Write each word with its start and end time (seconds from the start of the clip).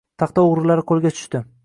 Taxta 0.21 0.45
oʻgʻrilari 0.53 0.85
qoʻlga 0.93 1.13
tushdi. 1.17 1.43